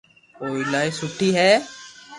[0.39, 1.51] او ايلائي سوٺي ھي